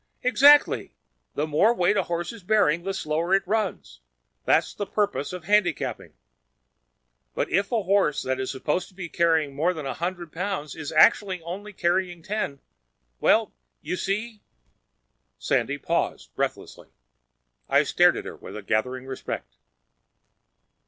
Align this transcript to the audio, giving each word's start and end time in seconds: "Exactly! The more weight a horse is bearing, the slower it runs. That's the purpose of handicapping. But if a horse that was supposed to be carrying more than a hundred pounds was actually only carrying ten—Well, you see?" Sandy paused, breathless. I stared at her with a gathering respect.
"Exactly! 0.23 0.95
The 1.35 1.45
more 1.45 1.75
weight 1.75 1.95
a 1.95 2.01
horse 2.01 2.31
is 2.33 2.41
bearing, 2.41 2.81
the 2.81 2.91
slower 2.95 3.35
it 3.35 3.45
runs. 3.47 3.99
That's 4.45 4.73
the 4.73 4.87
purpose 4.87 5.31
of 5.31 5.43
handicapping. 5.43 6.13
But 7.35 7.51
if 7.51 7.71
a 7.71 7.83
horse 7.83 8.23
that 8.23 8.39
was 8.39 8.49
supposed 8.49 8.87
to 8.87 8.95
be 8.95 9.09
carrying 9.09 9.53
more 9.53 9.75
than 9.75 9.85
a 9.85 9.93
hundred 9.93 10.31
pounds 10.31 10.73
was 10.73 10.91
actually 10.91 11.39
only 11.43 11.71
carrying 11.71 12.23
ten—Well, 12.23 13.53
you 13.83 13.95
see?" 13.95 14.41
Sandy 15.37 15.77
paused, 15.77 16.33
breathless. 16.33 16.79
I 17.69 17.83
stared 17.83 18.17
at 18.17 18.25
her 18.25 18.37
with 18.37 18.57
a 18.57 18.63
gathering 18.63 19.05
respect. 19.05 19.53